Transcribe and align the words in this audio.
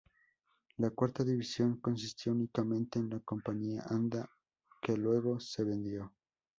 La 0.77 0.89
cuarta 0.89 1.23
división 1.23 1.79
consistió 1.79 2.31
únicamente 2.31 2.97
en 2.97 3.07
la 3.11 3.19
compañía 3.19 3.83
Anda, 3.85 4.27
que 4.81 4.97
luego 4.97 5.39
se 5.39 5.63
vendió. 5.63 6.11